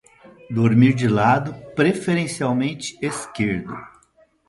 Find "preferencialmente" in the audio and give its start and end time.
1.75-2.97